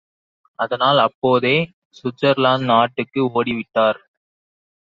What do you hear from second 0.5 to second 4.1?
அதனால் அப்போதே சுவிட்சர்லாந்து நாட்டுக்கு ஓடி விட்டார்!